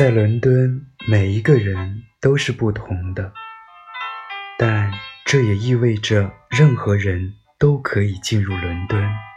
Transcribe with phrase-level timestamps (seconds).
[0.00, 3.30] 在伦敦每一个人都是不同的
[4.58, 4.90] 但
[5.26, 9.29] 这也意味着任何人都可以进入伦敦。